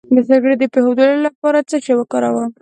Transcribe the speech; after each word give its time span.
د 0.15 0.17
سګرټ 0.27 0.57
د 0.59 0.63
پرېښودو 0.73 1.05
لپاره 1.25 1.59
څه 1.69 1.75
شی 1.85 1.93
وکاروم؟ 1.97 2.49